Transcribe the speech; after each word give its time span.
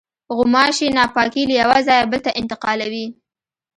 غوماشې 0.35 0.87
ناپاکي 0.97 1.43
له 1.49 1.55
یوه 1.61 1.77
ځایه 1.87 2.05
بل 2.11 2.19
ته 2.25 2.31
انتقالوي. 2.41 3.07